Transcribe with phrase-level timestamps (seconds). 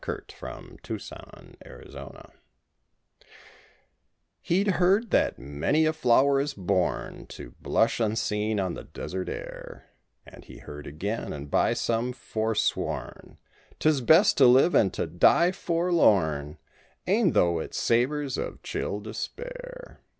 [0.03, 0.97] HE DID WRONG—WE
[1.61, 2.41] THINK
[4.41, 9.91] He'd heard that "Many a flower is born To blush unseen on the desert air,"
[10.25, 13.37] And he heard again, and by some foresworn,
[13.77, 16.57] 'Tis best to live and to die forlorn,
[17.07, 20.01] E'en though it savors of chill despair.